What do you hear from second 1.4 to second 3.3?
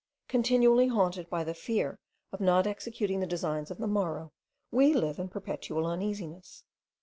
the fear of not executing the